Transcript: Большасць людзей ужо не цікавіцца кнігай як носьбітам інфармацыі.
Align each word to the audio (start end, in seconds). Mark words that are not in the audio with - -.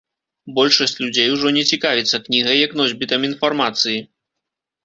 Большасць 0.59 0.97
людзей 1.03 1.27
ужо 1.35 1.47
не 1.59 1.63
цікавіцца 1.77 2.21
кнігай 2.25 2.57
як 2.65 2.75
носьбітам 2.81 3.29
інфармацыі. 3.31 3.99